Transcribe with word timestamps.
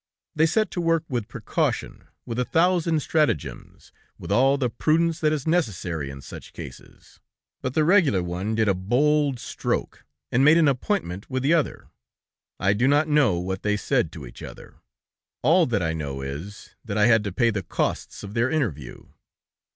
They 0.33 0.47
set 0.47 0.71
to 0.71 0.81
work 0.81 1.03
with 1.09 1.27
precaution, 1.27 2.07
with 2.25 2.39
a 2.39 2.43
thousand 2.45 3.01
stratagems, 3.03 3.91
with 4.17 4.31
all 4.31 4.57
the 4.57 4.67
prudence 4.71 5.19
that 5.19 5.31
is 5.31 5.45
necessary 5.45 6.09
in 6.09 6.21
such 6.21 6.53
cases, 6.53 7.19
but 7.61 7.75
the 7.75 7.83
regular 7.83 8.23
one 8.23 8.55
did 8.55 8.67
a 8.67 8.73
bold 8.73 9.39
stroke, 9.39 10.03
and 10.31 10.43
made 10.43 10.57
an 10.57 10.67
appointment 10.67 11.29
with 11.29 11.43
the 11.43 11.53
other. 11.53 11.89
I 12.59 12.73
do 12.73 12.87
not 12.87 13.09
know 13.09 13.37
what 13.37 13.61
they 13.61 13.77
said 13.77 14.11
to 14.13 14.25
each 14.25 14.41
other; 14.41 14.79
all 15.43 15.67
that 15.67 15.83
I 15.83 15.93
know 15.93 16.21
is, 16.21 16.73
that 16.83 16.97
I 16.97 17.05
had 17.05 17.23
to 17.25 17.31
pay 17.31 17.51
the 17.51 17.61
costs 17.61 18.23
of 18.23 18.33
their 18.33 18.49
interview. 18.49 19.03